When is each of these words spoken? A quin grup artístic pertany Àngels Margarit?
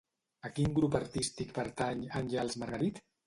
A 0.47 0.49
quin 0.59 0.71
grup 0.79 0.97
artístic 0.99 1.53
pertany 1.59 2.01
Àngels 2.23 2.57
Margarit? 2.65 3.03